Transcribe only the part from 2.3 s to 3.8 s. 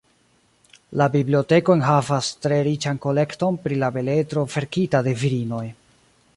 tre riĉan kolekton pri